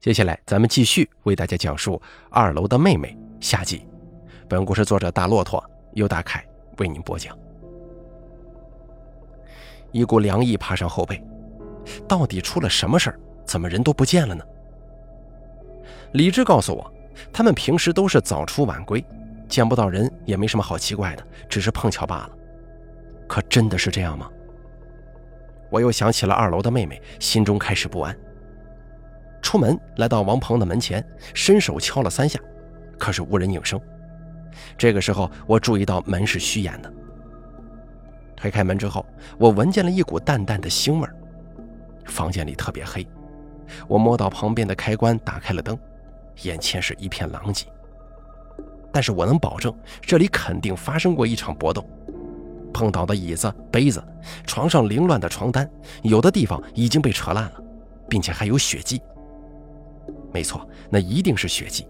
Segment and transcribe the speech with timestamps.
[0.00, 1.96] 接下来，咱们继续为大家讲述
[2.30, 3.14] 《二楼的妹妹》
[3.46, 3.86] 下集。
[4.48, 5.62] 本故事作者大骆驼
[5.92, 6.42] 由大凯
[6.78, 7.38] 为您播讲。
[9.92, 11.22] 一股凉意爬上后背，
[12.08, 13.20] 到底出了什么事儿？
[13.44, 14.42] 怎么人都不见了呢？
[16.12, 16.90] 李智告诉我，
[17.30, 19.04] 他们平时都是早出晚归，
[19.50, 22.30] 见不到人也没什么好奇怪的，只是碰巧罢了。
[23.28, 24.30] 可真的是这样吗？
[25.70, 28.16] 我又想起了二楼的妹妹，心中开始不安。
[29.42, 31.04] 出门来到王鹏的门前，
[31.34, 32.38] 伸手敲了三下，
[32.98, 33.80] 可是无人应声。
[34.76, 36.92] 这个时候，我注意到门是虚掩的。
[38.36, 39.04] 推开门之后，
[39.38, 41.08] 我闻见了一股淡淡的腥味
[42.06, 43.06] 房间里特别黑，
[43.86, 45.78] 我摸到旁边的开关，打开了灯，
[46.42, 47.66] 眼前是一片狼藉。
[48.92, 51.88] 但是我能保证，这里肯定发生过一场搏斗。
[52.72, 54.02] 碰倒的椅子、杯子，
[54.46, 55.68] 床上凌乱的床单，
[56.02, 57.62] 有的地方已经被扯烂了，
[58.08, 59.02] 并且还有血迹。
[60.32, 61.86] 没错，那一定是血迹。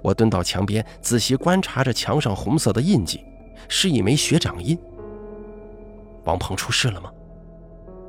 [0.00, 3.24] 我蹲到墙边，仔细观察着墙上红色的印记，
[3.68, 4.78] 是一枚血掌印。
[6.24, 7.10] 王鹏出事了吗？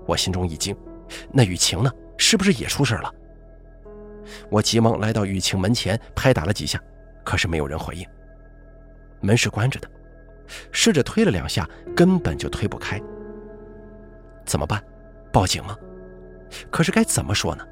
[0.05, 0.75] 我心中一惊。
[1.31, 1.91] 那雨晴呢？
[2.17, 3.11] 是不是也出事了？
[4.49, 6.79] 我急忙来到雨晴门前，拍打了几下，
[7.23, 8.07] 可是没有人回应。
[9.19, 9.89] 门是关着的，
[10.71, 13.01] 试着推了两下，根本就推不开。
[14.45, 14.83] 怎么办？
[15.31, 15.75] 报警吗？
[16.69, 17.65] 可是该怎么说呢？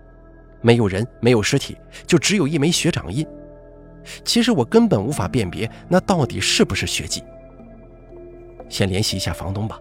[0.61, 3.25] 没有人，没有尸体，就只有一枚血掌印。
[4.23, 7.23] 其实我根本无法辨别那到底是不是血迹。
[8.69, 9.79] 先联系一下房东吧。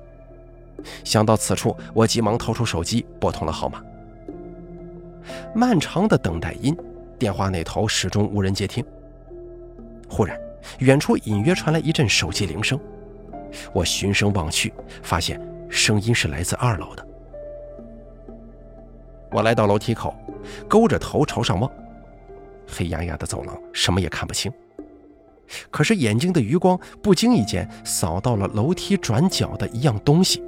[1.05, 3.83] 想到此处，我急忙掏出手机拨通了号码。
[5.55, 6.77] 漫长的等待音，
[7.19, 8.85] 电话那头始终无人接听。
[10.09, 10.39] 忽然，
[10.79, 12.79] 远处隐约传来一阵手机铃声。
[13.73, 17.07] 我循声望去，发现声音是来自二楼的。
[19.31, 20.15] 我来到楼梯口。
[20.69, 21.71] 勾着头朝上望，
[22.67, 24.53] 黑压压的走廊，什么也看不清。
[25.71, 30.43] 可是眼睛的余光不经意间扫到了楼梯转角的一样东西。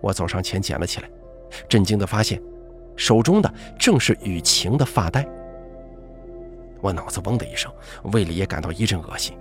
[0.00, 1.10] 我走上前捡了起来，
[1.68, 2.40] 震惊地发现，
[2.96, 5.26] 手中的正是雨晴的发带。
[6.80, 7.72] 我脑子嗡的一声，
[8.12, 9.36] 胃里也感到一阵恶心。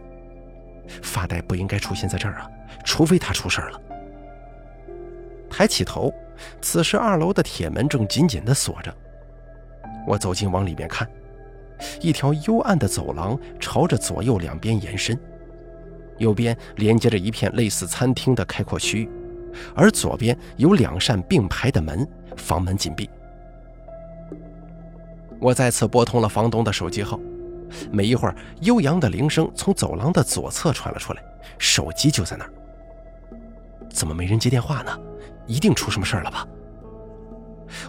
[1.02, 2.50] 发带不应该出现在这儿啊，
[2.84, 3.82] 除非他出事了。
[5.54, 6.12] 抬起头。
[6.60, 8.92] 此时，二楼的铁门正紧紧地锁着。
[10.08, 11.08] 我走近往里面看，
[12.02, 15.18] 一条幽暗的走廊朝着左右两边延伸，
[16.18, 19.10] 右边连接着一片类似餐厅的开阔区域，
[19.76, 22.06] 而左边有两扇并排的门，
[22.36, 23.08] 房门紧闭。
[25.40, 27.20] 我再次拨通了房东的手机号，
[27.92, 31.24] 没一会儿，悠扬的铃声从走廊的左侧传了出来，
[31.60, 32.52] 手机就在那儿。
[33.90, 35.00] 怎么没人接电话呢？
[35.48, 36.48] 一定出什么事了吧？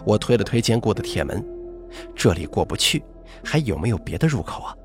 [0.03, 1.45] 我推了推坚固的铁门，
[2.15, 3.03] 这里过不去，
[3.43, 4.75] 还有没有别的入口啊？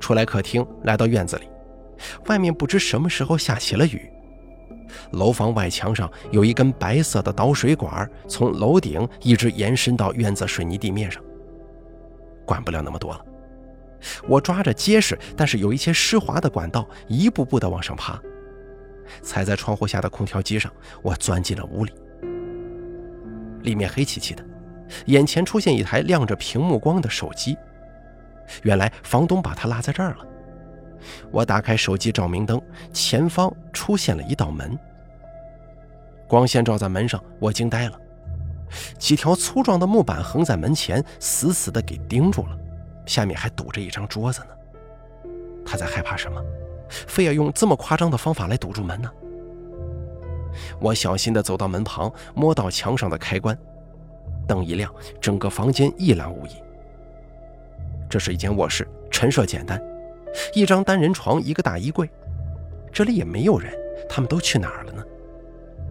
[0.00, 1.48] 出来客厅，来到院子里，
[2.26, 4.10] 外面不知什么时候下起了雨。
[5.12, 11.22] 楼房外墙上有一根白色的导水管，从楼顶一直延伸到院子水泥地面上。
[12.44, 13.24] 管不了那么多了，
[14.26, 18.20] 我抓着结实但是有一些湿滑的管道，一步步的往上爬。
[19.22, 21.92] 踩在窗户下的空调机上，我钻进了屋里。
[23.62, 24.44] 里面黑漆漆的，
[25.06, 27.56] 眼前出现一台亮着屏幕光的手机。
[28.62, 30.26] 原来房东把它落在这儿了。
[31.30, 32.60] 我打开手机照明灯，
[32.92, 34.78] 前方出现了一道门。
[36.26, 37.98] 光线照在门上，我惊呆了。
[38.98, 42.58] 几条粗壮的木板横在门前，死死地给钉住了，
[43.06, 44.46] 下面还堵着一张桌子呢。
[45.64, 46.42] 他在害怕什么？
[47.06, 49.10] 非要用这么夸张的方法来堵住门呢？
[50.78, 53.56] 我小心地走到门旁，摸到墙上的开关，
[54.46, 56.50] 灯一亮，整个房间一览无遗。
[58.08, 59.82] 这是一间卧室，陈设简单，
[60.54, 62.10] 一张单人床，一个大衣柜。
[62.92, 63.72] 这里也没有人，
[64.08, 65.02] 他们都去哪儿了呢？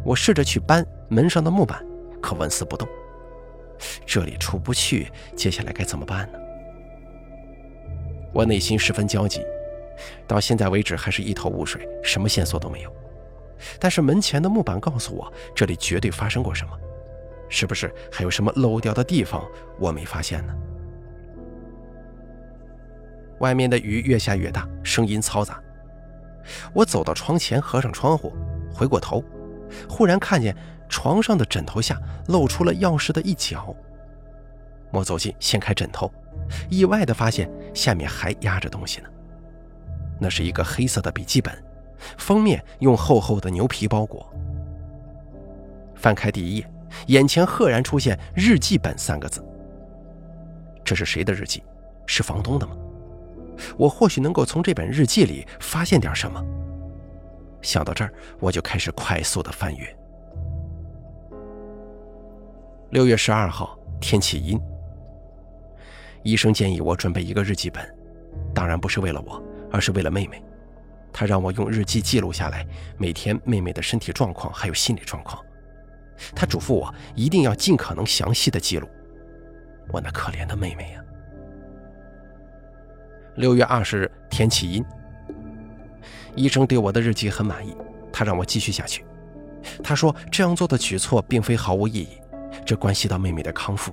[0.04, 1.84] 我试着去搬门上的木板，
[2.22, 2.88] 可纹丝不动。
[4.06, 6.40] 这里出不去，接下来该怎么办呢？
[8.32, 9.44] 我内心十分焦急。
[10.28, 12.94] 到现在为止还是一头雾水，什么线索都没有。
[13.80, 16.72] 但是门前的木板告诉我，这里绝对发生过什么，
[17.50, 19.46] 是不是还有什么漏掉的地方
[19.80, 20.54] 我没发现呢？
[23.40, 25.62] 外面的雨越下越大，声音嘈杂。
[26.74, 28.34] 我走到窗前，合上窗户，
[28.74, 29.24] 回过头，
[29.88, 30.56] 忽然看见
[30.90, 33.76] 床上的枕头下露出了钥匙的一角。
[34.92, 36.12] 我走近，掀开枕头，
[36.70, 39.10] 意外地发现下面还压着东西呢。
[40.24, 41.52] 那是一个黑色的笔记本，
[42.16, 44.32] 封面用厚厚的牛皮包裹。
[45.96, 46.72] 翻开第一页，
[47.08, 49.44] 眼前赫然出现“日记本”三个字。
[50.86, 51.64] 这是谁的日记？
[52.06, 52.78] 是房东的吗？
[53.78, 56.40] 我或许能够从这本日记里发现点什么。
[57.64, 59.98] 想到这儿，我就开始快速的翻阅。
[62.92, 64.62] 六月十二号，天气阴。
[66.22, 67.84] 医生建议我准备一个日记本，
[68.54, 69.42] 当然不是为了我，
[69.72, 70.44] 而是为了妹妹。
[71.14, 72.66] 他让我用日记记录下来
[72.98, 75.44] 每天妹妹的身体状况还有心理状况。
[76.36, 78.88] 他嘱咐我一定要尽可能详细的记录。
[79.92, 81.04] 我那可怜的妹妹呀！
[83.36, 84.86] 六月二十日，天气阴。
[86.36, 87.76] 医生对我的日记很满意，
[88.12, 89.04] 他让我继续下去。
[89.84, 92.22] 他说这样做的举措并非毫无意义，
[92.66, 93.92] 这关系到妹妹的康复。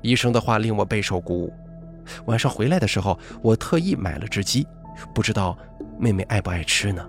[0.00, 1.54] 医生的话令我备受鼓舞。
[2.26, 4.66] 晚上回来的时候，我特意买了只鸡，
[5.14, 5.56] 不知道
[5.98, 7.06] 妹妹爱不爱吃呢。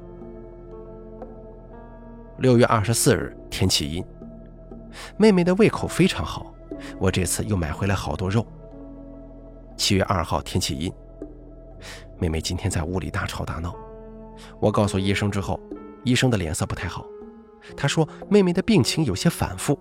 [2.40, 4.04] 六月二十四日，天气阴。
[5.18, 6.54] 妹妹的胃口非常好，
[7.00, 8.46] 我这次又买回来好多肉。
[9.78, 10.92] 七月二号，天气阴。
[12.20, 13.76] 妹妹今天在屋里大吵大闹，
[14.60, 15.60] 我告诉医生之后，
[16.04, 17.06] 医生的脸色不太好。
[17.76, 19.78] 他说妹妹的病情有些反复，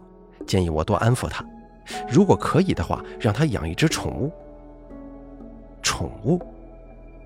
[0.47, 1.45] 建议我多安抚她，
[2.09, 4.33] 如果可以的话，让她养一只宠物。
[5.83, 6.41] 宠物，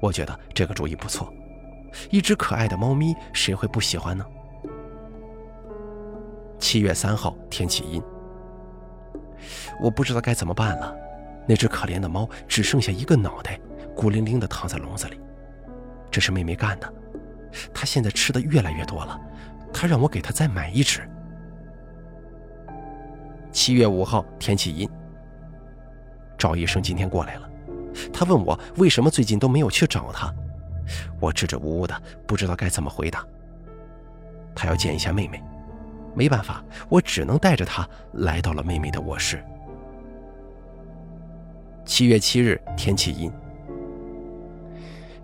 [0.01, 1.33] 我觉得这个主意不错。
[2.11, 4.25] 一只可爱的猫咪，谁会不喜欢呢？
[6.59, 8.03] 七月三号，天气阴。
[9.81, 10.95] 我不知道该怎么办了，
[11.47, 13.59] 那只可怜的猫只剩下一个脑袋。
[13.95, 15.19] 孤零零地躺在笼子里，
[16.11, 16.93] 这是妹妹干的。
[17.73, 19.19] 她现在吃的越来越多了，
[19.73, 21.09] 她让我给她再买一只。
[23.51, 24.87] 七月五号，天气阴。
[26.37, 27.49] 赵医生今天过来了，
[28.13, 30.33] 他问我为什么最近都没有去找他，
[31.21, 33.25] 我支支吾吾的，不知道该怎么回答。
[34.55, 35.43] 他要见一下妹妹，
[36.15, 39.45] 没办法，我只能带着他来到了妹妹的卧室。
[41.85, 43.31] 七月七日，天气阴。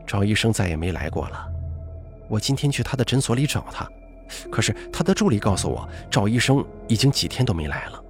[0.06, 1.48] 赵医生再也没来过了。
[2.28, 3.88] 我今天去他的诊所里找他，
[4.50, 8.04] 可是他的助理告诉我，赵医生已经几天都没来了。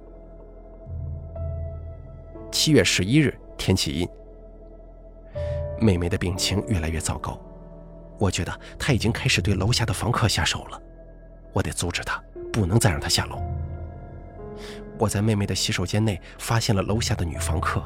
[2.51, 4.07] 七月十一日，天气阴。
[5.83, 7.39] 妹妹的病情越来越糟糕，
[8.17, 10.81] 我觉得她已经开始对楼下的房客下手了。
[11.51, 13.41] 我得阻止她，不能再让她下楼。
[14.97, 17.83] 我在妹妹的洗手间内发现了楼下的女房客，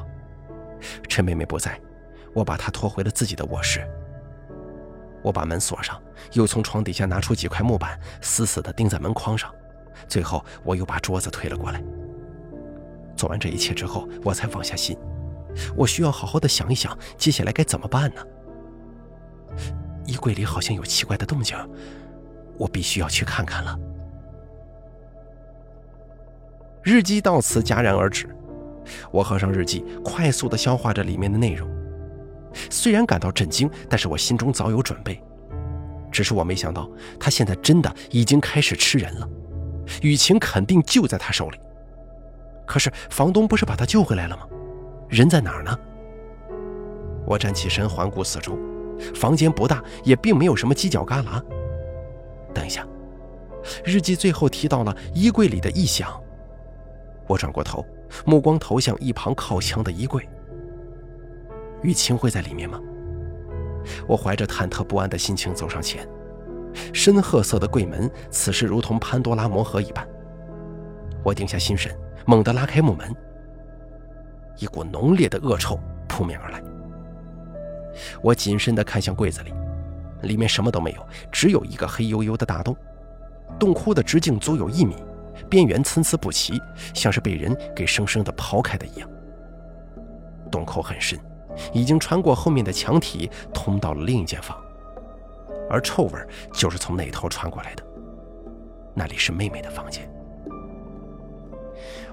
[1.08, 1.78] 趁妹妹不在，
[2.32, 3.84] 我把她拖回了自己的卧室。
[5.22, 6.00] 我把门锁上，
[6.34, 9.52] 又从床底下拿出几块木板，死死地钉在门框上。
[10.06, 11.82] 最后，我又把桌子推了过来。
[13.16, 14.96] 做完这一切之后，我才放下心。
[15.76, 18.22] 我需要好好的想一想，接下来该怎么办呢？
[20.06, 21.56] 衣柜里好像有奇怪的动静，
[22.56, 23.78] 我必须要去看看了。
[26.82, 28.28] 日记到此戛然而止。
[29.10, 31.68] 我合上日记，快速的消化着里面的内容。
[32.70, 35.22] 虽然感到震惊，但是我心中早有准备。
[36.10, 36.90] 只是我没想到，
[37.20, 39.28] 他现在真的已经开始吃人了。
[40.00, 41.58] 雨晴肯定就在他手里。
[42.66, 44.46] 可是房东不是把他救回来了吗？
[45.08, 45.76] 人在哪儿呢？
[47.26, 48.58] 我站起身，环顾四周，
[49.14, 51.42] 房间不大，也并没有什么犄角旮旯。
[52.54, 52.86] 等一下，
[53.84, 56.08] 日记最后提到了衣柜里的异响。
[57.26, 57.84] 我转过头，
[58.24, 60.26] 目光投向一旁靠墙的衣柜。
[61.82, 62.80] 雨晴会在里面吗？
[64.06, 66.06] 我怀着忐忑不安的心情走上前，
[66.92, 70.06] 深褐色的柜门此时如同潘多拉魔盒一般。
[71.22, 71.94] 我定下心神，
[72.26, 73.14] 猛地拉开木门，
[74.58, 76.62] 一股浓烈的恶臭扑面而来。
[78.22, 79.52] 我谨慎地看向柜子里，
[80.22, 82.76] 里面什么都没有，只有一个黑黝黝的大洞，
[83.58, 84.96] 洞窟的直径足有一米，
[85.48, 86.60] 边缘参差不齐，
[86.94, 89.08] 像是被人给生生的刨开的一样。
[90.50, 91.18] 洞口很深。
[91.72, 94.56] 已经穿过后面的墙体，通到了另一间房，
[95.68, 96.12] 而臭味
[96.52, 97.82] 就是从那头传过来的。
[98.94, 100.08] 那里是妹妹的房间。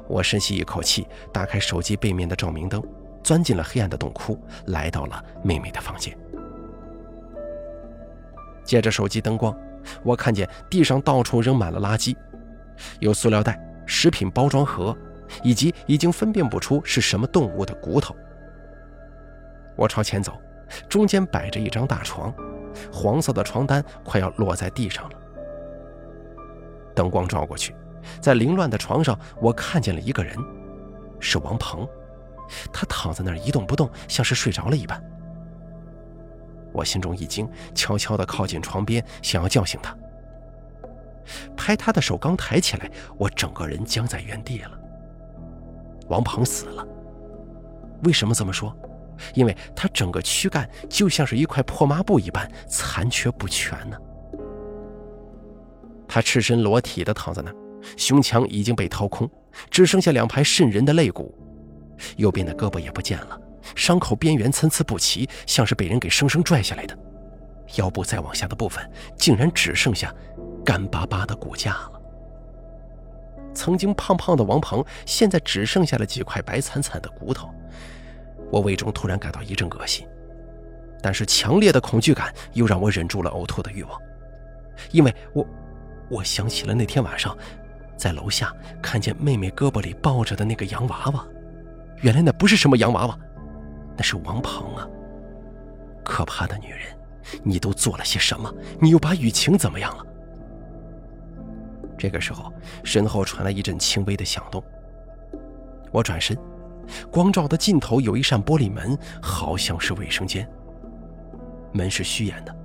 [0.07, 2.81] 我深吸一口气，打开手机背面的照明灯，
[3.23, 6.17] 钻进了黑暗的洞窟，来到了妹妹的房间。
[8.63, 9.55] 借着手机灯光，
[10.03, 12.15] 我看见地上到处扔满了垃圾，
[12.99, 14.95] 有塑料袋、食品包装盒，
[15.43, 18.15] 以及已经分辨不出是什么动物的骨头。
[19.75, 20.39] 我朝前走，
[20.89, 22.33] 中间摆着一张大床，
[22.91, 25.19] 黄色的床单快要落在地上了。
[26.95, 27.75] 灯光照过去，
[28.21, 30.37] 在凌乱的床上，我看见了一个人，
[31.19, 31.87] 是王鹏。
[32.71, 35.03] 他躺在那儿一动不动，像是睡着了一般。
[36.71, 39.95] 我心中一惊，悄悄地靠近床边，想要叫醒他。
[41.57, 44.71] 拍他的手刚抬起来，我整个人僵在原地了。
[46.07, 46.85] 王鹏死了。
[48.03, 48.75] 为什么这么说？
[49.33, 53.97] 因为他整个躯干就像是一块破抹布一般残缺不全呢。
[56.05, 57.55] 他赤身裸体的躺在那儿，
[57.97, 59.29] 胸腔已经被掏空，
[59.69, 61.33] 只剩下两排渗人的肋骨，
[62.17, 63.39] 右边的胳膊也不见了，
[63.75, 66.97] 伤口边缘参差不齐，像是被人给生生拽下来的。
[67.77, 70.13] 腰部再往下的部分，竟然只剩下
[70.63, 71.91] 干巴巴的骨架了。
[73.53, 77.49] 曾经胖胖的王鹏，现在只剩下了几块白惨惨的骨头。
[78.51, 80.05] 我胃中突然感到一阵恶心，
[81.01, 83.99] 但是强烈的恐惧感又让我忍住了呕吐的欲望，
[84.91, 85.47] 因为我，
[86.09, 87.35] 我想起了那天晚上，
[87.97, 91.25] 在楼下看见妹妹胳膊里抱着的那个洋娃娃，
[92.01, 93.17] 原来那不是什么洋娃娃，
[93.95, 94.87] 那是王鹏啊！
[96.03, 96.79] 可怕的女人，
[97.43, 98.53] 你都做了些什么？
[98.79, 100.05] 你又把雨晴怎么样了？
[101.97, 102.51] 这个时候，
[102.83, 104.63] 身后传来一阵轻微的响动，
[105.91, 106.37] 我转身。
[107.09, 110.47] 光照的尽头有一扇玻璃门，好像是卫生间。
[111.71, 112.55] 门是虚掩的。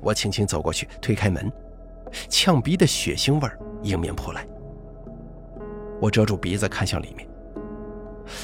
[0.00, 1.50] 我轻轻走过去，推开门，
[2.28, 4.46] 呛鼻的血腥味儿迎面扑来。
[6.00, 7.28] 我遮住鼻子，看向里面。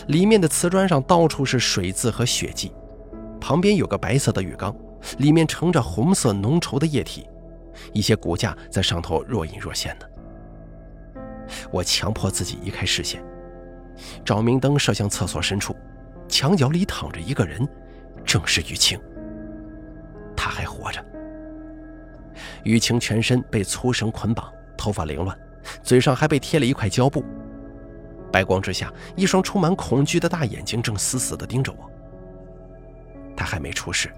[0.08, 2.72] 里面的瓷砖上到处是水渍和血迹，
[3.40, 4.74] 旁边有个白色的浴缸，
[5.18, 7.28] 里面盛着红色浓稠的液体，
[7.92, 10.10] 一些骨架在上头若隐若现的。
[11.70, 13.22] 我强迫自己移开视线。
[14.24, 15.76] 照明灯射向厕所深处，
[16.28, 17.68] 墙角里躺着一个人，
[18.24, 18.98] 正是雨晴。
[20.34, 21.04] 他还活着。
[22.64, 25.38] 雨晴全身被粗绳捆绑，头发凌乱，
[25.82, 27.24] 嘴上还被贴了一块胶布。
[28.32, 31.90] 白光之下，一双充满恐惧的大眼睛正死死地盯着我。
[33.36, 34.12] 他还没出事，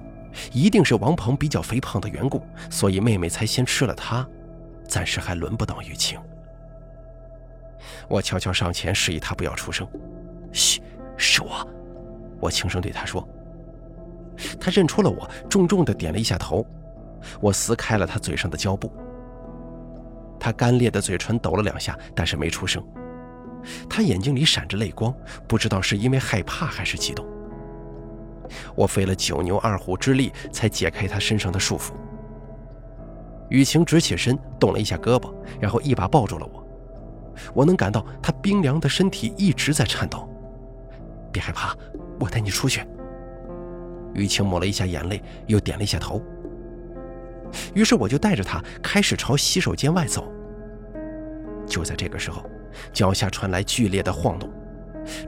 [0.53, 4.27] 一定是王鹏比较肥胖的缘故，所以妹妹才先吃了他，
[4.89, 6.19] 暂时还轮不到雨晴。
[8.09, 9.87] 我悄悄上前示意他不要出声。
[10.53, 10.81] 嘘，
[11.17, 11.67] 是我。
[12.41, 13.27] 我轻声对他说。
[14.61, 16.67] 他认出了我，重重地点了一下头。
[17.41, 18.91] 我撕开了他嘴上的胶布。
[20.39, 22.83] 他干裂的嘴唇抖了两下，但是没出声。
[23.89, 25.13] 他眼睛里闪着泪光，
[25.49, 27.27] 不知道是因为害怕还是激动。
[28.77, 31.93] 我费了九牛二虎之力才解开他身上的束缚。
[33.49, 36.65] 雨晴直起身，动了一下胳膊，然后一把抱住了我。
[37.53, 40.29] 我能感到他冰凉的身体一直在颤抖。
[41.33, 41.77] 别害怕，
[42.21, 42.87] 我带你出去。
[44.15, 46.23] 雨晴抹了一下眼泪，又点了一下头。
[47.75, 50.33] 于是我就带着他开始朝洗手间外走。
[51.67, 52.45] 就在这个时候，
[52.93, 54.51] 脚下传来剧烈的晃动，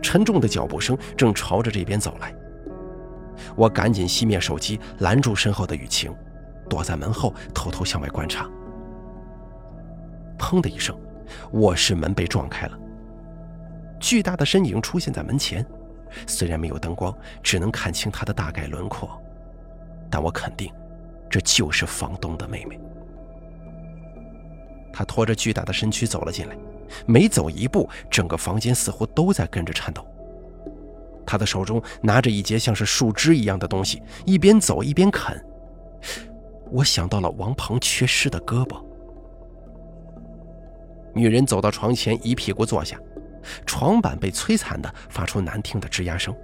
[0.03, 2.35] 沉重的脚步声正朝着这边走来。
[3.57, 6.15] 我赶紧熄灭手机，拦住身后的雨晴，
[6.69, 8.49] 躲在门后偷偷向外观察。
[10.39, 10.97] 砰的一声。
[11.53, 12.79] 卧室门被撞开了，
[14.01, 15.65] 巨大的身影出现在门前。
[16.27, 19.11] 虽然没有灯光，只能看清他的大概轮廓，
[20.11, 20.73] 但我肯定，
[21.31, 22.79] 这就是房东的妹妹。
[24.93, 26.57] 他拖着巨大的身躯走了进来，
[27.07, 30.05] 每走一步，整个房间似乎都在跟着颤抖。
[31.27, 35.39] 他的手中拿着一截像是树枝一样的东西，一边走一边啃。
[36.71, 38.83] 我想到了王鹏缺失的胳膊。
[41.15, 42.99] 女人走到床前，一屁股坐下，
[43.67, 46.35] 床板被摧残的发出难听的吱呀声。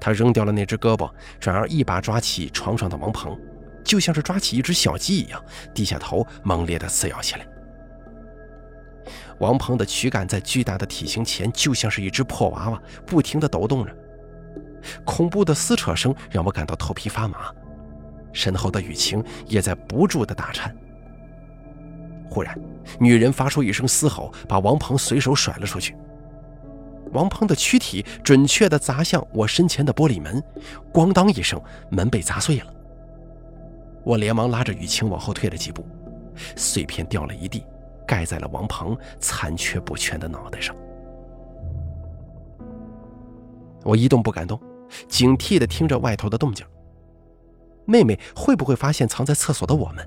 [0.00, 3.38] 他扔掉了那只胳膊，转而一把抓起床上的王鹏，
[3.84, 5.42] 就像是抓起一只小鸡一样，
[5.74, 7.46] 低下头猛烈地撕咬起来。
[9.38, 13.96] 王鹏的躯干在巨大的体型前，就像是一只破娃娃，不停地抖动着。
[15.04, 17.52] 恐怖的撕扯声让我感到头皮发麻，
[18.32, 20.74] 身后的雨晴也在不住地打颤。
[22.28, 22.58] 忽然，
[23.00, 25.96] 女人发出一声嘶吼，把王鹏随手甩了出去。
[27.12, 30.42] 王鹏的躯体准确地砸向我身前的玻璃门，
[30.92, 31.60] 咣当一声，
[31.90, 32.66] 门被砸碎了。
[34.04, 35.84] 我连忙拉着雨晴往后退了几步，
[36.56, 37.64] 碎片掉了一地，
[38.06, 40.74] 盖在了王鹏残缺不全的脑袋上。
[43.84, 44.60] 我一动不敢动，
[45.08, 46.66] 警惕地听着外头的动静。
[47.86, 50.06] 妹妹会不会发现藏在厕所的我们？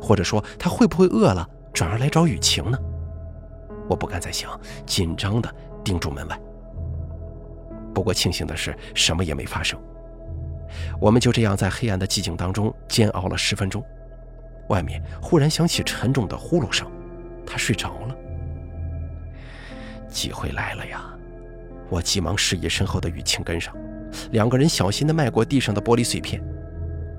[0.00, 2.78] 或者说她会不会饿了，转而来找雨晴呢？
[3.88, 5.52] 我不敢再想，紧张的
[5.84, 6.38] 盯住门外。
[7.94, 9.78] 不过庆幸的是，什么也没发生。
[11.00, 13.84] 我们就这样在黑暗的寂静当中煎熬了十分钟。
[14.68, 16.90] 外面忽然响起沉重的呼噜声，
[17.46, 18.16] 他睡着了。
[20.08, 21.04] 机会来了呀！
[21.90, 23.76] 我急忙示意身后的雨晴跟上，
[24.30, 26.42] 两个人小心地迈过地上的玻璃碎片。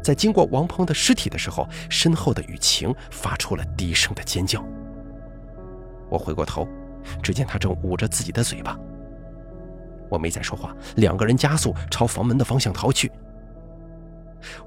[0.02, 4.66] 在经过王鹏的尸体的时候，身后的雨晴发出了低声的尖叫。
[6.10, 6.68] 我回过头，
[7.22, 8.78] 只见他正捂着自己的嘴巴。
[10.10, 13.12] 我没再说话，两个人加速朝房门的方向逃去。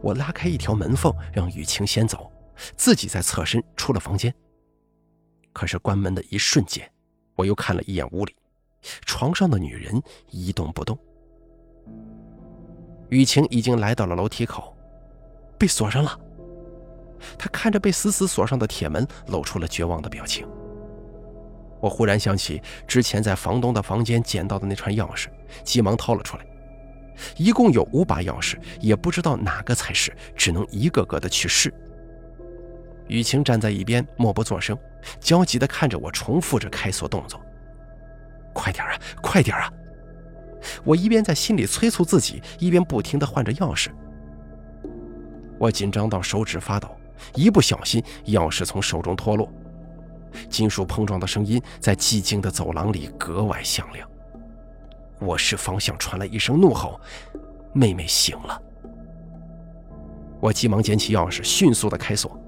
[0.01, 2.33] 我拉开一条门缝，让雨晴先走，
[2.77, 4.35] 自己再侧身出了房间。
[5.53, 6.91] 可是关门的一瞬间，
[7.35, 8.35] 我又看了一眼屋里，
[9.05, 10.99] 床上的女人一动不动。
[13.11, 14.77] 雨晴已经来到了楼梯口，
[15.59, 16.19] 被锁上了。
[17.39, 20.47] 她看着被死死锁上的铁门，露出了绝望的表情。
[21.81, 25.27] 我忽然想起之前在房东的房间捡到的那串钥匙，
[25.63, 26.47] 急忙掏了出来。
[27.37, 31.73] 一共有五把钥匙，也不知道哪个才是，只能一个个的去试。
[33.09, 34.77] 雨晴站在一边默不作声，
[35.21, 37.41] 焦急地看着我，重复着开锁动作。
[38.53, 39.73] 快点啊，快点啊！
[40.83, 43.89] 我一边在心里催促自己，一边不停地换着钥匙。
[45.59, 46.91] 我紧张到手指发抖，
[47.35, 49.51] 一不小心钥匙从手中脱落，
[50.49, 54.09] 金属碰撞的声音在寂静的走廊里格外响亮。
[55.21, 57.01] 卧室方向传来一声怒吼
[57.73, 58.63] ：“妹妹醒了！”
[60.41, 62.39] 我急忙捡起钥匙，迅速的开锁。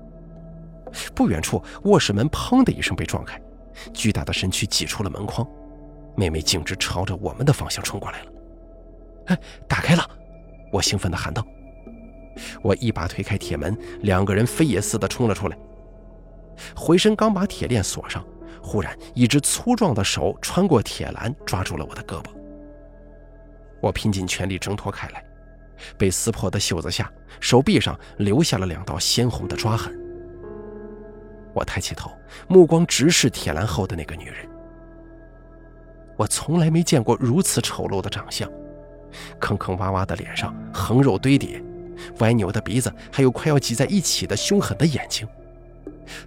[1.14, 3.40] 不远处，卧室门“砰”的一声被撞开，
[3.92, 5.46] 巨大的身躯挤出了门框，
[6.16, 8.32] 妹妹径直朝着我们的方向冲过来了。
[9.26, 10.08] 哎，打开了！
[10.70, 11.44] 我兴奋地喊道。
[12.62, 15.58] 我一把推开铁门，两个人飞也似的冲了出来。
[16.74, 18.24] 回身刚把铁链锁上，
[18.62, 22.26] 忽然一只粗壮的手穿过铁栏，抓住了我的胳膊。
[23.80, 25.24] 我拼尽全力挣脱开来，
[25.96, 27.10] 被撕破的袖子下，
[27.40, 29.96] 手臂上留下了两道鲜红的抓痕。
[31.54, 32.10] 我抬起头，
[32.48, 34.48] 目光直视铁栏后的那个女人。
[36.16, 38.50] 我从来没见过如此丑陋的长相，
[39.38, 41.62] 坑坑洼洼的脸上横肉堆叠，
[42.18, 45.26] 歪扭的鼻子，还有快要挤在一起的凶狠的眼睛。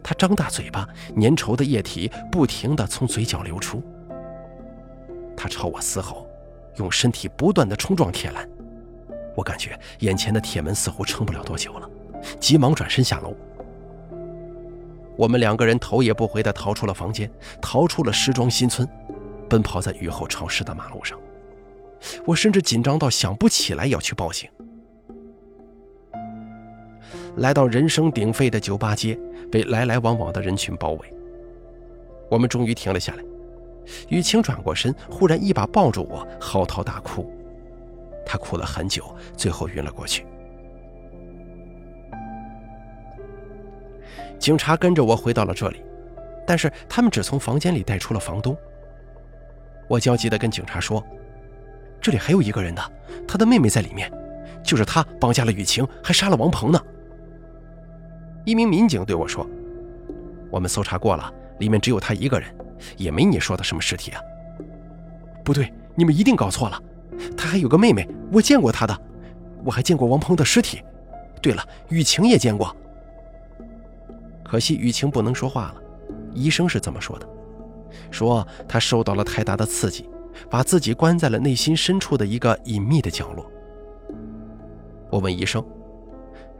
[0.04, 0.88] 他张大嘴巴，
[1.20, 3.84] 粘稠的液体不停地从嘴角流出。
[5.36, 6.28] 他朝我嘶吼。
[6.78, 8.50] 用身体不断的冲撞铁栏，
[9.36, 11.90] 我感觉眼前的铁门似乎撑不了多久了，
[12.40, 13.36] 急忙转身下楼。
[15.18, 17.29] 我们两个人头也不回地逃出了房间，
[17.62, 18.88] 逃出了石庄新村，
[19.50, 21.20] 奔跑在雨后潮湿的马路上。
[22.25, 24.50] 我甚至紧张到想不起来要去报警。
[27.37, 29.17] 来到人声鼎沸的酒吧街，
[29.51, 31.13] 被来来往往的人群包围，
[32.29, 33.24] 我们终于停了下来。
[34.09, 37.29] 雨晴转过身，忽然一把抱住我，嚎啕大哭。
[38.25, 39.03] 她哭了很久，
[39.35, 40.25] 最后晕了过去。
[44.37, 45.83] 警察跟着我回到了这里，
[46.46, 48.55] 但是他们只从房间里带出了房东。
[49.87, 51.03] 我焦急地跟警察说
[52.00, 52.81] ：“这里还有一个人的，
[53.27, 54.11] 他的妹妹在里面，
[54.63, 56.81] 就是他绑架了雨晴，还杀了王鹏呢。”
[58.46, 59.48] 一名民警对我说
[60.50, 62.54] ：“我们搜查过了，里面只有他一个人。”
[62.98, 64.20] 也没你说的什么尸体啊！
[65.44, 66.82] 不对，你们一定搞错了。
[67.38, 69.01] 他还有个妹妹，我见过他的，
[69.64, 70.82] 我还见过王鹏的尸体。
[71.44, 72.75] 对了，雨晴也见过。
[74.44, 75.75] 可惜雨晴不能说话了。
[76.34, 77.30] 医生是这么说的：
[78.10, 80.10] 说他受到了太大的刺激，
[80.50, 83.46] 把自己关在了内心深处的一个隐秘的角落。
[85.12, 85.64] 我问医生：“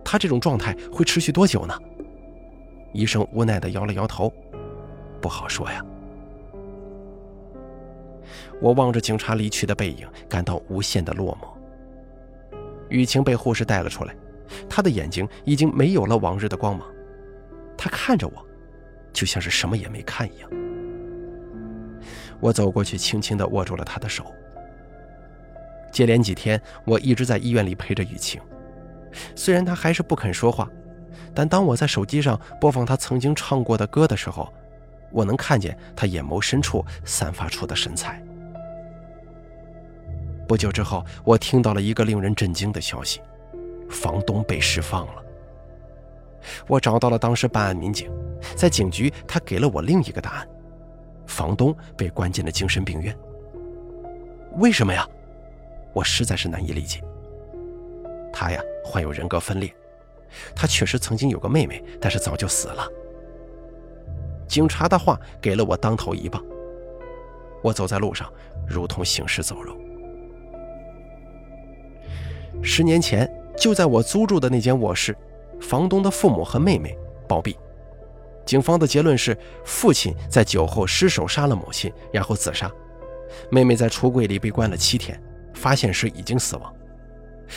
[0.04, 1.78] 他这种状态会持续多久呢？”
[2.94, 4.32] 医生无奈地摇了摇头
[5.22, 5.84] ：“不好说呀。”
[8.62, 11.48] 我望着警察离去的背影，感到无限的落寞。
[12.90, 14.16] 雨晴被护士带了出来，
[14.70, 16.88] 她的眼睛已经没有了往日的光芒，
[17.78, 18.46] 她看着我，
[19.14, 20.50] 就像是什么也没看一样。
[22.40, 24.26] 我走过去，轻轻地握住了她的手。
[25.92, 28.42] 接连几天，我一直在医院里陪着雨晴，
[29.36, 30.70] 虽然他还是不肯说话，
[31.34, 34.52] 但当我在手机上播放他曾经唱过的歌的时候，
[35.12, 38.22] 我能看见他眼眸深处散发出的神采。
[40.48, 43.22] 不久之后，我听到了一个令人震惊的消息：
[43.90, 45.24] 房东被释放了。
[46.68, 48.12] 我找到了当时办案民警，
[48.56, 50.48] 在警局，他给了我另一个答案：
[51.26, 53.16] 房东被关进了精神病院。
[54.58, 55.08] 为什么呀？
[55.94, 57.02] 我实在是难以理解。
[58.32, 59.74] 他呀，患有人格分裂。
[60.56, 62.88] 他确实曾经有个妹妹，但是早就死了。
[64.48, 66.44] 警察的话给了我当头一棒。
[67.62, 68.32] 我走在路上，
[68.68, 69.76] 如同行尸走肉。
[72.64, 75.16] 十年前，就在我租住的那间卧室，
[75.60, 77.56] 房东的父母和妹妹暴毙。
[78.46, 82.68] 警方的结论是，父亲在酒后失手杀了母亲，然后自杀；
[83.50, 85.22] 妹妹在橱柜里被关了七天，
[85.54, 86.74] 发现时已经死亡。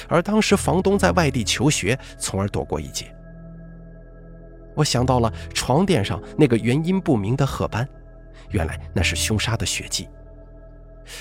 [0.09, 3.15] 而当时房东在外地求学，从而躲过一劫。
[4.75, 7.89] 我想到了床垫上那个原因不明的褐斑，
[8.51, 10.09] 原来那是凶杀的血迹。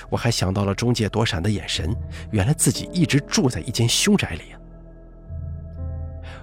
[0.10, 1.96] 我还想到了中介躲闪的眼神，
[2.32, 4.60] 原来自己一直住在一间凶宅里啊。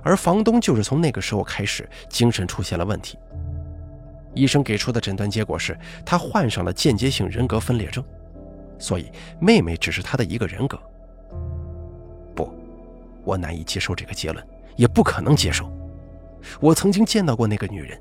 [0.03, 3.19] 而房东就是从那个时候开始精神出现了问题。
[4.35, 8.05] 医生给出的诊断结果是他患上了间接性人格分裂症，
[8.79, 10.81] 所以妹妹只是他的一个人格。
[13.25, 15.71] 我难以接受这个结论，也不可能接受。
[16.61, 18.01] 我曾经见到过那个女人，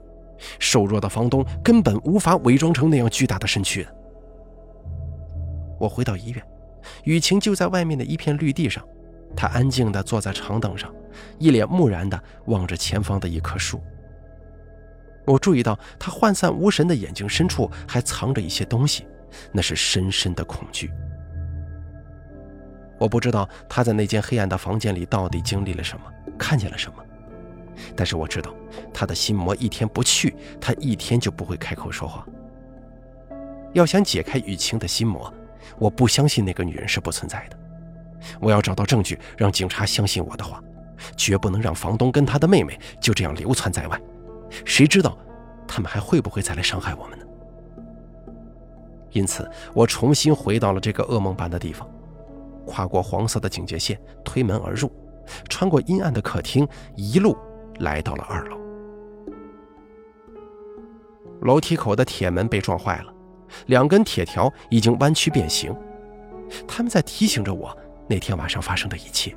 [0.59, 3.85] 瘦弱的房东根本无法伪装成那样巨大的身躯。
[5.77, 6.43] 我回到医院，
[7.03, 8.83] 雨晴就在外面的一片绿地上，
[9.35, 10.93] 她安静地坐在长凳上，
[11.37, 13.81] 一脸木然地望着前方的一棵树。
[15.25, 19.05] 我注意到她涣散无神的眼睛深处还藏着一些东西，
[19.51, 20.89] 那是深深的恐惧。
[22.99, 26.03] 我不知道他在那间黑暗的房间里到底经历了什么，
[26.37, 27.03] 看见了什么，
[27.95, 28.53] 但是我知道，
[28.93, 32.25] 他的心魔一天不去，他一天就不会开口说话。
[33.73, 35.33] 要想解开雨晴的心魔。
[35.77, 37.57] 我不相信那个女人是不存在的，
[38.39, 40.61] 我要找到证据，让警察相信我的话，
[41.15, 44.01] 绝不能让房东跟他的妹妹就这样流窜在外。
[44.65, 45.17] 谁知道，
[45.67, 47.25] 他们还会不会再来伤害我们呢？
[49.11, 51.87] 因此，我重新回到了这个噩梦般的地方，
[52.69, 54.91] 跨过黄色的警戒线，推门而入，
[55.49, 57.35] 穿过阴暗的客厅，一路
[57.79, 58.57] 来到了二楼。
[61.41, 63.13] 楼梯口的铁门被撞坏了。
[63.65, 65.75] 两根铁条已经弯曲变形，
[66.67, 67.75] 他们在提醒着我
[68.07, 69.35] 那天晚上发生的一切。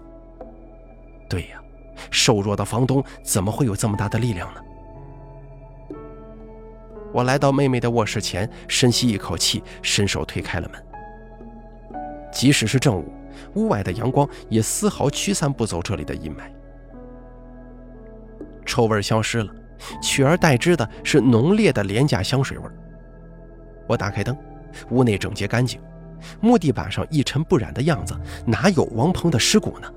[1.30, 1.62] 对呀，
[2.10, 4.60] 瘦弱的房东怎么会有这么大的力量呢？
[7.10, 10.84] 我来到妹妹的卧室前，深吸一口气，伸手推开了门。
[12.30, 13.04] 即使是正午，
[13.54, 16.42] 屋外的阳光也丝毫驱散不走这里的阴霾。
[18.64, 19.52] 臭味消失了，
[20.00, 22.64] 取而代之的是浓烈的廉价香水味。
[23.88, 24.36] 我打开灯，
[24.90, 25.80] 屋内整洁干净，
[26.40, 28.14] 木地板上一尘不染的样子，
[28.46, 29.92] 哪有王鹏的尸骨呢？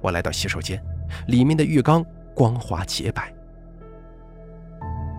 [0.00, 0.82] 我来到洗手间，
[1.26, 3.34] 里面的浴缸光滑洁白。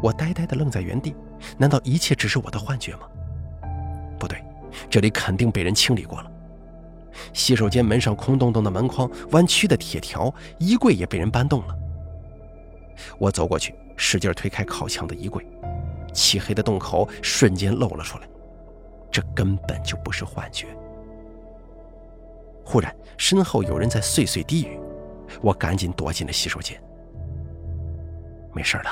[0.02, 1.15] 我呆呆地愣在原地，
[1.58, 3.02] 难道一切只是我的幻觉吗？
[4.17, 4.43] 不对，
[4.89, 6.30] 这里肯定被人清理过了。
[7.34, 11.76] 洗手间门上空洞洞的门框，弯曲的铁条，衣柜也被人搬动了。
[13.17, 15.45] 我走过去，使劲推开靠墙的衣柜。
[16.13, 18.28] 漆黑的洞口瞬间露了出来，
[19.10, 20.67] 这根本就不是幻觉。
[22.65, 24.80] 忽然，身后有人在碎碎低语，
[25.41, 26.82] 我赶紧躲进了洗手间。
[28.54, 28.89] 没事的，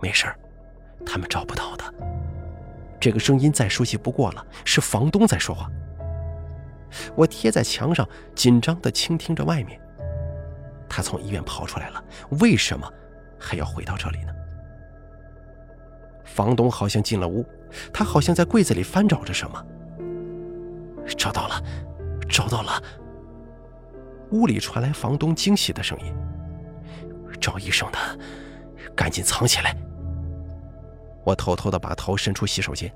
[0.00, 0.26] 没事
[1.04, 1.84] 他们找不到的。
[2.98, 5.70] 这个声音再熟悉不过了，是房东在说话。
[7.14, 9.80] 我贴在墙上，紧张地倾听着外面。
[10.88, 12.02] 他从医院跑出来了，
[12.40, 12.90] 为什么
[13.38, 14.32] 还要回到这里呢？
[16.24, 17.44] 房东好像进了屋，
[17.92, 19.64] 他好像在柜子里翻找着什么。
[21.16, 21.62] 找到了，
[22.28, 22.82] 找到了。
[24.30, 26.14] 屋里传来房东惊喜的声音
[27.40, 27.98] ：“找医生的，
[28.94, 29.74] 赶紧藏起来。”
[31.24, 32.92] 我偷偷的把头伸出洗手间，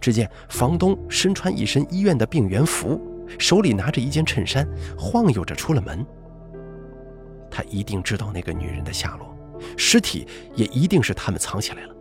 [0.00, 3.00] 只见房东身穿一身医院的病原服，
[3.38, 6.04] 手里拿着一件衬衫，晃悠着出了门。
[7.50, 9.36] 他一定知道那个女人的下落，
[9.76, 11.94] 尸体也一定是他们藏起来了。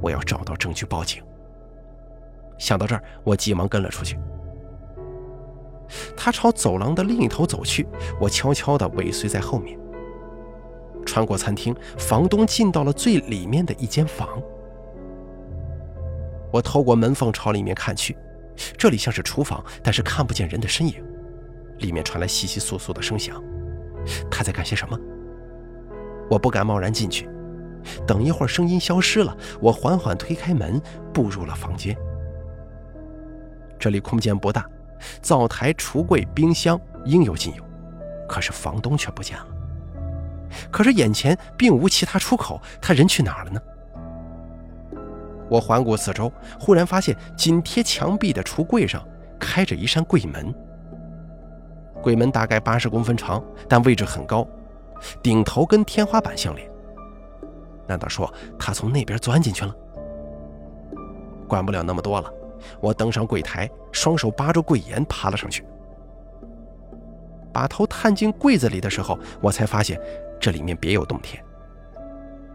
[0.00, 1.22] 我要找到证据报警。
[2.58, 4.18] 想到这儿，我急忙跟了出去。
[6.16, 7.86] 他朝走廊的另一头走去，
[8.20, 9.78] 我悄悄地尾随在后面。
[11.04, 14.28] 穿过餐厅，房东进到了最里面的一间房。
[16.52, 18.16] 我透过门缝朝里面看去，
[18.76, 21.02] 这里像是厨房，但是看不见人的身影。
[21.78, 23.42] 里面传来窸窸窣窣的声响，
[24.30, 24.98] 他在干些什么？
[26.30, 27.28] 我不敢贸然进去。
[28.06, 30.80] 等一会儿，声音消失了，我缓缓推开门，
[31.12, 31.94] 步入了房间。
[33.78, 34.64] 这里空间不大，
[35.20, 37.64] 灶台、橱柜、冰箱应有尽有，
[38.26, 39.46] 可是房东却不见了。
[40.70, 43.60] 可是眼前并无其他出口，他人去哪儿了呢？
[45.54, 49.06] 我环顾四周，忽然发现紧贴墙壁的橱柜上
[49.38, 50.52] 开着一扇柜门。
[52.02, 54.44] 柜门大概八十公分长，但位置很高，
[55.22, 56.68] 顶头跟天花板相连。
[57.86, 59.72] 难道说他从那边钻进去了？
[61.46, 62.28] 管不了那么多了，
[62.80, 65.64] 我登上柜台，双手扒着柜沿爬了上去。
[67.52, 70.00] 把头探进柜子里的时候，我才发现
[70.40, 71.40] 这里面别有洞天。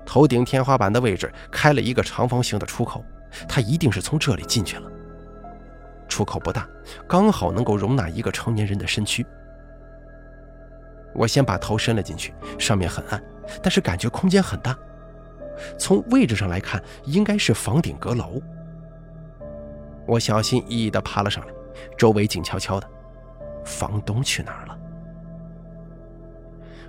[0.10, 3.06] 头顶天花板的位置开了一个长方形的出口，
[3.48, 4.92] 他一定是从这里进去了。
[6.08, 6.68] 出口不大，
[7.08, 9.24] 刚好能够容纳一个成年人的身躯。
[11.14, 13.24] 我先把头伸了进去，上面很暗，
[13.62, 14.76] 但是感觉空间很大。
[15.78, 18.42] 从位置上来看，应该是房顶阁楼。
[20.08, 21.54] 我小心翼翼地爬了上来，
[21.96, 22.90] 周围静悄悄的。
[23.64, 24.76] 房东去哪儿了？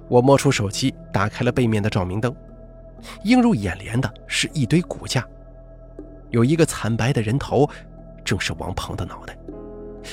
[0.09, 2.35] 我摸出手机，打开了背面的照明灯，
[3.25, 5.27] 映入眼帘的是一堆骨架，
[6.31, 7.69] 有一个惨白的人头，
[8.25, 9.37] 正是王鹏的脑袋。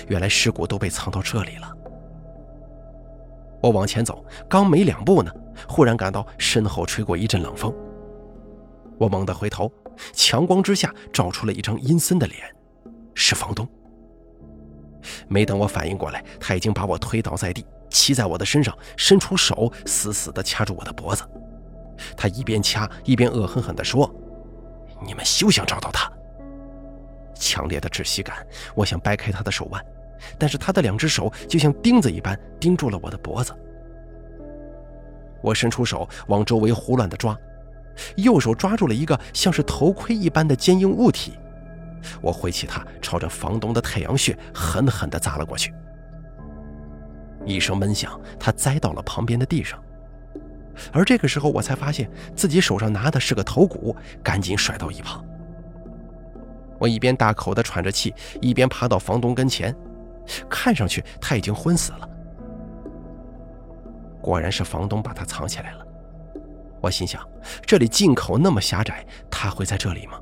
[0.07, 1.73] 原来尸骨都被藏到这里了。
[3.61, 5.31] 我往前走，刚没两步呢，
[5.67, 7.73] 忽然感到身后吹过一阵冷风。
[8.97, 9.71] 我猛地回头，
[10.13, 12.39] 强光之下照出了一张阴森的脸，
[13.13, 13.67] 是房东。
[15.27, 21.23] 没等我反应过来，他已经把我推倒在地，骑在我的身上，伸出手死死地掐住我的脖子。
[22.15, 24.09] 他一边掐一边恶狠狠地说
[25.05, 26.11] ：“你们休想找到他！”
[27.33, 28.35] 强烈的窒息感，
[28.75, 29.83] 我想掰开他的手腕，
[30.37, 33.53] 但是他的两只手就像钉子一般钉住了我的脖子。
[35.41, 37.37] 我伸出手往周围胡乱地抓。
[38.15, 41.33] 右手抓住了一个像是头盔一般的坚硬物体，
[42.21, 45.73] 我挥起它，朝着房东的太阳穴狠狠地砸了过去。
[47.43, 49.83] 一声闷响，他栽到了旁边的地上。
[50.91, 55.23] 而这个时候，我才发现自己手上拿的是个头骨，赶紧甩到一旁。
[56.79, 59.75] 我一边大口的喘着气，一边爬到房东跟前，
[60.49, 62.09] 看上去他已经昏死了。
[64.21, 65.85] 果然是房东把他藏起来了。
[66.79, 67.27] 我心想，
[67.65, 70.19] 这里进口那么狭窄，他会在这里吗？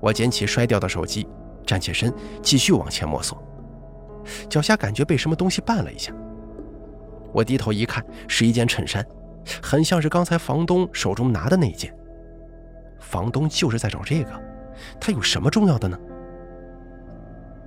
[0.00, 1.28] 我捡起摔掉的手机，
[1.64, 3.40] 站起身，继续往前摸索。
[4.48, 6.12] 脚下感觉被什么东西绊了一下。
[7.32, 9.04] 我低头一看，是一件衬衫，
[9.62, 11.94] 很像是刚才房东手中拿的那一件。
[12.98, 14.30] 房东就是在找这个，
[15.00, 15.98] 他有什么重要的呢？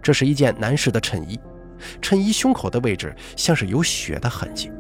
[0.02, 1.40] 这是一件男士的衬衣，
[2.02, 4.72] 衬衣胸口的位置像是有血的痕迹。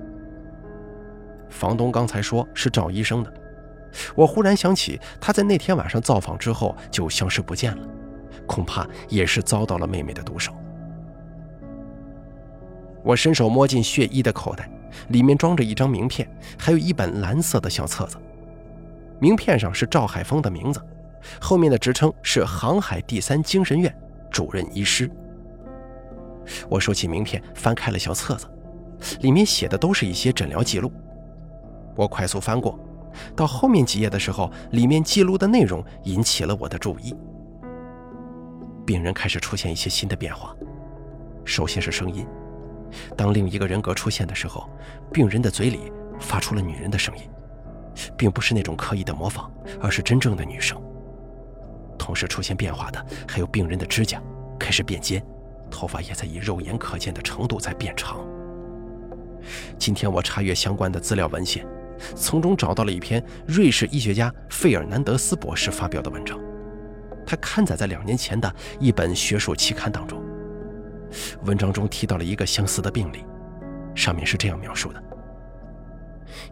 [1.50, 3.34] 房东刚才说是赵医生的，
[4.16, 7.88] 我忽然想起他在那天晚上造访之后就消失不见了，
[8.46, 10.54] 恐怕也是遭到了妹妹的毒手。
[13.04, 14.70] 我伸手摸进血衣的口袋，
[15.10, 18.18] 里面装着一张名片，还有一本蓝色的小册子。
[19.20, 20.82] 名片上是赵海峰的名字，
[21.40, 23.94] 后面的职称是航海第三精神院
[24.30, 25.10] 主任医师。
[26.68, 28.48] 我收起名片，翻开了小册子，
[29.22, 30.92] 里面写的都是一些诊疗记录。
[31.96, 32.78] 我快速翻过，
[33.36, 37.16] 到后面几页的时候，里面记录的内容引起了我的注意。
[38.86, 40.54] 病人开始出现一些新的变化，
[41.46, 42.28] 首先是声音。
[43.18, 44.70] 当另一个人格出现的时候，
[45.12, 47.24] 病人的嘴里发出了女人的声音，
[48.18, 49.52] 并不是那种刻意的模仿，
[49.82, 50.82] 而是真正的女生。
[51.98, 54.22] 同时出现变化的还有病人的指甲
[54.60, 55.24] 开始变尖，
[55.70, 58.20] 头发也在以肉眼可见的程度在变长。
[59.78, 61.66] 今天我查阅相关的资料文献。
[62.16, 66.38] 从中找到了一篇瑞士医学家费尔南德斯博士发表的文章，
[67.26, 70.22] 他刊载在两年前的一本学术期刊当中。
[71.44, 73.26] 文章中提到了一个相似的病例，
[73.96, 75.04] 上面是这样描述的：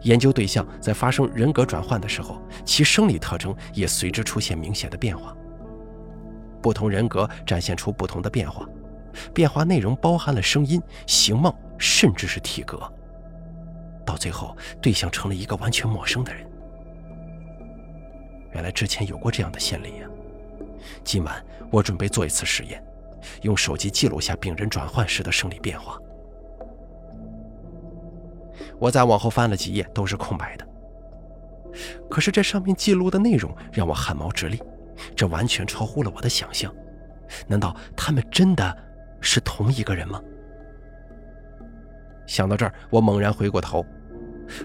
[0.02, 5.36] 研究对象在发生人格转换的时候，其生理特征也随之出现明显的变化。
[6.60, 8.64] 不同人格展现出不同的变化，
[9.34, 12.80] 变化内容包含了声音、形貌，甚至是体格。
[14.06, 16.46] 到最后，对象成了一个完全陌生的人。
[18.52, 20.06] 原来之前有过这样的先例呀！
[21.02, 22.84] 今晚我准备做一次实验，
[23.42, 25.98] 用手机记录下病人转换时的生理变化。
[28.78, 30.66] 我再往后翻了几页，都是空白的。
[32.10, 34.62] 可是这上面记录的内容让我汗毛直立，
[35.16, 36.72] 这完全超乎了我的想象。
[37.46, 38.76] 难道他们真的
[39.20, 40.20] 是同一个人吗？
[42.26, 43.84] 想到这儿，我猛然回过头，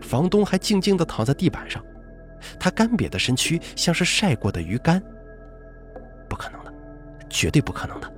[0.02, 1.84] 房东还静静地躺在地板上，
[2.60, 5.02] 他干瘪的身躯像是晒过的鱼干。
[6.28, 6.74] 不可能的，
[7.30, 8.14] 绝对不可能的！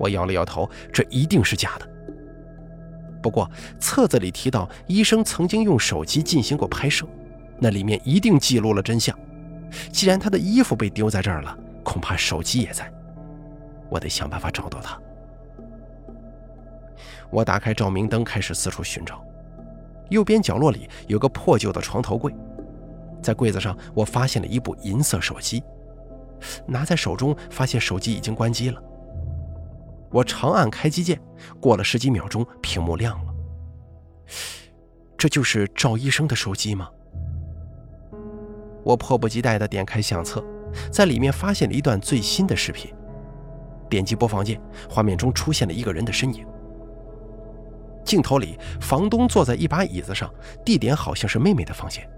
[0.00, 1.86] 我摇了摇头，这一定是假的。
[3.22, 7.06] 不过册子里提到医生曾经用手机进行过拍摄，
[7.58, 9.14] 那里面一定记录了真相。
[9.92, 12.90] 既然他的衣服被丢在这儿了，恐怕手机也在。
[13.90, 14.98] 我得想办法找到他。
[17.28, 19.22] 我打开照明灯，开始四处寻找。
[20.08, 22.34] 右边角落里有个破旧的床头柜，
[23.22, 25.62] 在柜子上我发现了一部银色手机，
[26.66, 28.82] 拿在手中发现手机已经关机了。
[30.10, 31.20] 我长按开机键，
[31.60, 33.32] 过了十几秒钟，屏幕亮了。
[35.16, 36.88] 这就是赵医生的手机吗？
[38.82, 40.44] 我迫不及待地点开相册，
[40.90, 42.92] 在里面发现了一段最新的视频。
[43.88, 46.46] 点击播放键，画面中出现了一个人的身影。
[48.04, 50.32] 镜头里，房东坐在一把椅子上，
[50.64, 52.08] 地点好像是妹妹的房间。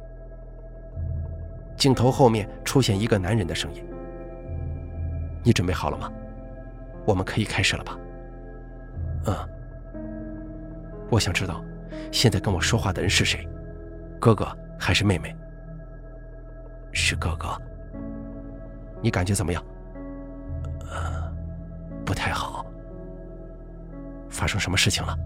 [1.76, 3.84] 镜头后面出现一个男人的声音
[5.42, 6.10] ：“你准备好了吗？
[7.06, 7.98] 我们可以开始了吧
[9.26, 9.48] ？”“嗯。
[11.10, 11.62] ”“我想知道，
[12.10, 13.46] 现在跟我说话的人是谁？
[14.20, 14.46] 哥哥
[14.78, 15.34] 还是妹妹
[16.92, 17.48] ？”“是哥哥。
[19.02, 19.64] ”“你感觉怎么样
[20.90, 21.32] ？”“呃，
[22.04, 22.64] 不太好。
[24.30, 25.16] ”“发生什么事情了？”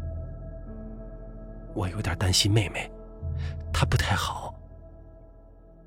[1.74, 2.90] 我有点担心妹妹，
[3.72, 4.54] 她不太好。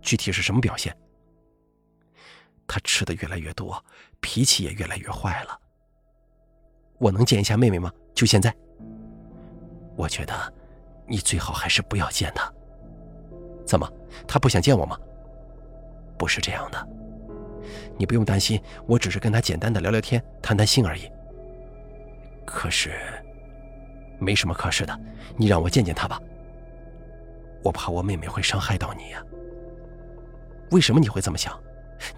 [0.02, 0.96] 具体是什么表现？
[2.68, 3.84] 她吃的越来越多，
[4.22, 5.60] 脾气也越来越坏了。
[7.00, 7.92] 我能见一下妹妹吗？
[8.14, 8.54] 就现在？
[9.96, 10.34] 我觉得
[11.08, 12.52] 你最好还是不要见她。
[13.66, 13.92] 怎么？
[14.28, 14.98] 她不想见我吗？
[16.18, 16.88] 不是这样的，
[17.98, 21.10] 你不用担心，我只是跟她简单的聊聊天，谈谈心而已。
[22.46, 22.92] 可是。
[24.22, 25.00] 没什么可是的，
[25.38, 26.22] 你让我见见他吧。
[27.64, 29.24] 我怕我妹妹会伤害到你呀。
[30.72, 31.58] 为什么你会这么想？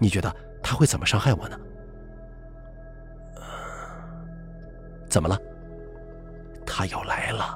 [0.00, 1.56] 你觉得他会怎么伤害我呢？
[5.12, 5.38] 怎么了？
[6.64, 7.54] 他要来了。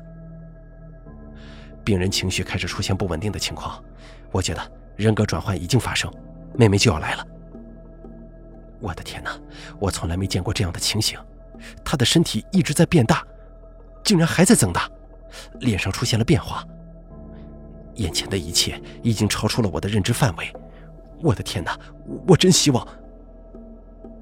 [1.82, 3.82] 病人情绪开始出现不稳定的情况，
[4.30, 4.60] 我觉得
[4.94, 6.12] 人格转换已经发生，
[6.54, 7.26] 妹妹就要来了。
[8.78, 9.30] 我的天哪，
[9.78, 11.18] 我从来没见过这样的情形，
[11.82, 13.26] 她的身体一直在变大。
[14.04, 14.86] 竟然还在增大，
[15.60, 16.62] 脸上出现了变化。
[17.94, 20.52] 眼前的一切已经超出了我的认知范围。
[21.22, 21.74] 我的天哪！
[22.28, 22.86] 我真希望……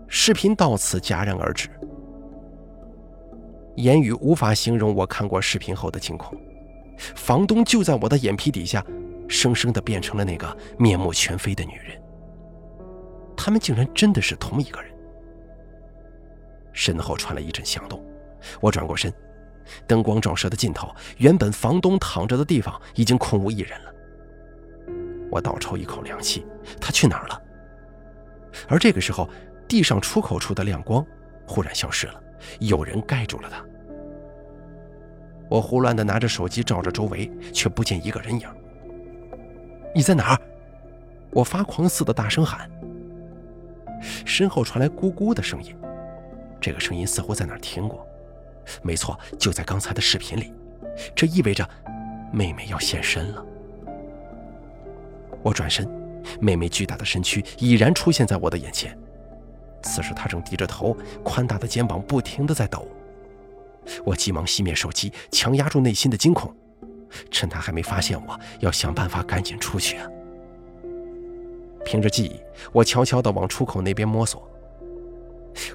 [0.07, 1.69] 视频到此戛然而止，
[3.77, 6.39] 言语无法形容我看过视频后的惊恐。
[6.97, 8.85] 房东就在我的眼皮底下，
[9.29, 12.01] 生生的变成了那个面目全非的女人。
[13.37, 14.93] 他们竟然真的是同一个人。
[16.73, 18.05] 身后传来一阵响动，
[18.61, 19.13] 我转过身。
[19.87, 23.95] 灯光照射的尽头，原本房东躺着的地方已经空无一人了。
[25.31, 26.47] 我倒抽一口凉气，
[26.81, 27.43] 他去哪儿了？
[28.69, 29.29] 而这个时候，
[29.67, 31.05] 地上出口处的亮光
[31.47, 32.23] 忽然消失了，
[32.61, 33.65] 有人盖住了他。
[35.49, 38.49] 我胡乱地拿着手机照着周围，却不见一个人影。
[39.95, 40.41] 你在哪儿？
[41.31, 42.71] 我发狂似的大声喊。
[44.25, 45.77] 身后传来咕咕的声音，
[46.61, 48.07] 这个声音似乎在哪儿听过。
[48.83, 50.53] 没错，就在刚才的视频里，
[51.15, 51.69] 这意味着
[52.33, 53.45] 妹妹要现身了。
[55.43, 55.89] 我转身，
[56.41, 58.97] 妹妹巨大的身躯已然出现在我的眼前。
[59.85, 62.89] 此时他正低着头，宽大的肩膀不停地在抖。
[64.05, 66.53] 我急忙熄灭手机，强压住内心的惊恐，
[67.31, 70.09] 趁他还没发现我，要想办法赶紧出去啊！
[71.85, 72.41] 凭着记忆，
[72.73, 74.51] 我悄悄地往出口那边摸索。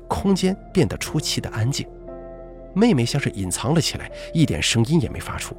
[0.07, 1.87] 空间变得出奇的安静。
[2.73, 5.55] 妹妹像是隐藏了起来，一点声音也没发出。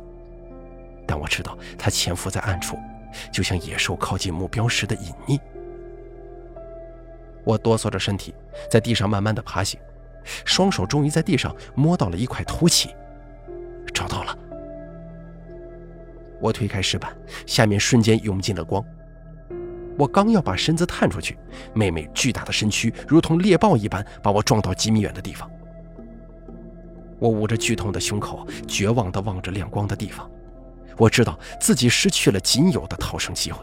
[1.07, 2.77] 但我知道她潜伏在暗处，
[3.33, 5.41] 就像野兽靠近目标时的隐匿。
[7.45, 8.35] 我哆嗦着身体，
[8.71, 9.81] 在地上慢慢的爬行，
[10.45, 12.91] 双手终于在地上摸到了一块凸起，
[13.93, 14.39] 找到了。
[16.41, 17.15] 我推开石板，
[17.47, 18.85] 下面瞬间涌进了光。
[19.99, 21.37] 我刚要把身子探出去，
[21.75, 25.51] 妹妹巨大的身躯如同猎豹一般把我撞到几米远的地方。
[27.19, 30.31] 我捂着剧痛的胸口，绝望地望着亮光的地方。
[30.97, 33.63] 我知道自己失去了仅有的逃生机会。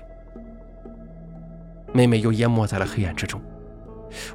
[1.91, 3.41] 妹妹又淹没在了黑暗之中。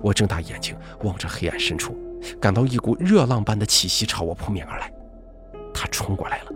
[0.01, 1.97] 我睁大眼睛望着黑暗深处，
[2.41, 4.93] 感到一股热浪般的气息朝我扑面而来。
[5.75, 6.53] 他冲过来了。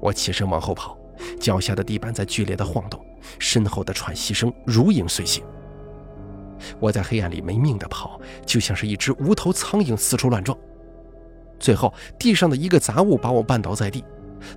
[0.00, 0.98] 我起身往后跑，
[1.40, 3.04] 脚下的地板在剧烈的晃动，
[3.38, 5.44] 身后的喘息声如影随形。
[6.80, 10.56] 我在黑暗里没命地跑，就像是一只无头苍蝇四处乱撞。
[11.58, 14.04] 最后，地上的一个杂物把我绊倒在地，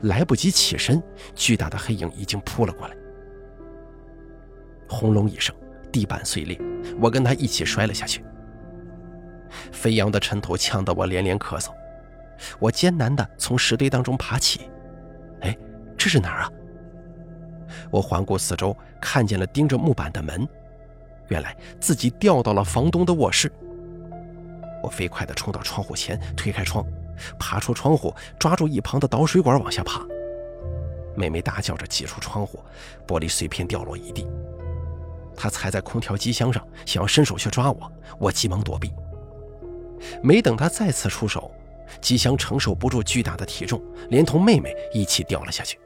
[0.04, 1.02] 来不及起身，
[1.36, 2.96] 巨大的黑影已经扑了过来。
[4.88, 5.56] 轰隆一声，
[5.92, 6.60] 地板碎裂，
[7.00, 8.24] 我跟他一起摔了下去。
[9.72, 11.72] 飞扬的尘土呛得我连连咳嗽，
[12.60, 14.70] 我艰难地从石堆当中爬起。
[15.42, 15.58] 哎，
[15.98, 16.52] 这是哪儿啊？
[17.92, 20.48] 我环顾四周，看见了钉着木板的门，
[21.28, 23.52] 原来自己掉到了房东的卧室。
[24.82, 26.86] 我飞快地冲到窗户前，推开窗，
[27.40, 30.06] 爬出窗户，抓住一旁的导水管往下爬。
[31.16, 32.64] 妹妹大叫着挤出窗户，
[33.08, 34.28] 玻璃碎片掉落一地。
[35.42, 38.92] 他踩在空调机箱上，想要伸手去抓我，我急忙躲避。
[40.22, 41.50] 没等他再次出手，
[42.02, 45.80] 机箱承受不住巨大的体重，连同妹妹一起掉了下去。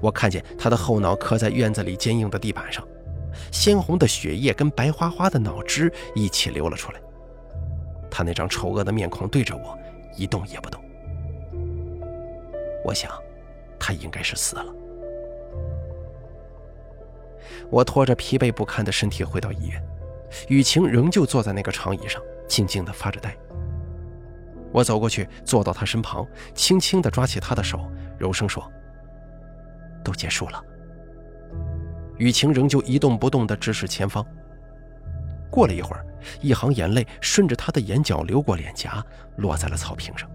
[0.00, 2.86] 我看见他的后脑磕在院子里坚硬的地板上，
[3.50, 7.00] 鲜红的血液跟白花花的脑汁一起流了出来。
[8.08, 9.76] 他那张丑恶的面孔对着我，
[10.16, 10.80] 一动也不动。
[12.84, 13.10] 我想，
[13.76, 14.64] 他应该是死了。
[17.70, 19.82] 我拖着疲惫不堪的身体回到医院，
[20.48, 23.36] 雨晴仍旧坐在那个长椅上，静静地发着呆。
[24.72, 28.70] 我走过去，坐到他身旁，轻轻地抓起他的手，柔声说
[30.04, 30.64] ：“都结束了。”
[32.18, 34.24] 雨晴仍旧一动不动地直视前方。
[35.50, 36.06] 过了一会儿，
[36.40, 39.04] 一行眼泪顺着他的眼角流过脸颊，
[39.38, 40.30] 落在了草坪上。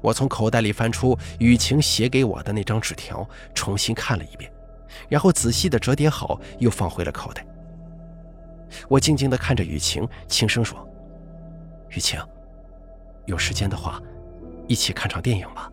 [0.00, 4.50] 我从口袋里翻出雨晴写给我的那张纸条，重新看了一遍，
[5.08, 7.44] 然后仔细地折叠好，又放回了口袋。
[8.88, 10.76] 我静静地看着雨晴，轻声说
[11.90, 12.20] ：“雨晴，
[13.24, 14.02] 有时间的话，
[14.66, 15.70] 一起看场电影吧。”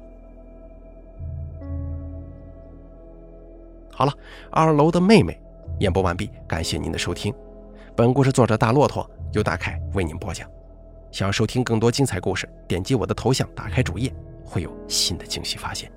[3.91, 4.14] 好了，
[4.51, 5.39] 二楼的妹妹
[5.80, 7.34] 演播完毕，感谢您的收听。
[7.95, 10.49] 本故事作者大骆驼由大凯为您播讲。
[11.11, 14.11] 想要收听更多精彩故事，点击我的头像，打开主页，
[14.43, 15.91] 会有新的惊喜发现。